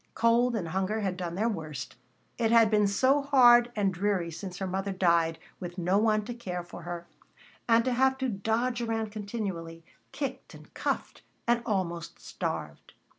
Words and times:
Cold 0.15 0.55
and 0.55 0.69
hunger 0.69 1.01
had 1.01 1.15
done 1.15 1.35
their 1.35 1.47
worst. 1.47 1.95
It 2.39 2.49
had 2.49 2.71
been 2.71 2.87
so 2.87 3.21
hard 3.21 3.71
and 3.75 3.93
dreary 3.93 4.31
since 4.31 4.57
her 4.57 4.65
mother 4.65 4.91
died, 4.91 5.37
with 5.59 5.77
no 5.77 5.99
one 5.99 6.25
to 6.25 6.33
care 6.33 6.63
for 6.63 6.81
her, 6.81 7.05
and 7.69 7.85
to 7.85 7.93
have 7.93 8.17
to 8.17 8.27
dodge 8.29 8.81
around 8.81 9.11
continually, 9.11 9.85
kicked 10.11 10.55
and 10.55 10.73
cuffed 10.73 11.21
and 11.45 11.61
almost 11.67 12.17
starved. 12.19 12.95